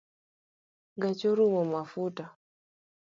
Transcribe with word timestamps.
Gacha 1.01 1.25
orumo 1.31 1.61
mafuta 1.73 2.25